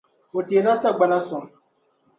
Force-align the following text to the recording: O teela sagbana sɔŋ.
O 0.37 0.39
teela 0.47 0.73
sagbana 0.81 1.19
sɔŋ. 1.27 1.43